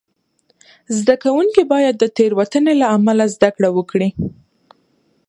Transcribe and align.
زده 0.97 1.15
کوونکي 1.23 1.61
باید 1.73 1.95
د 1.97 2.05
تېروتنې 2.17 2.73
له 2.81 2.87
امله 2.95 3.25
زده 3.35 3.49
کړه 3.55 3.69
وکړي. 3.77 4.09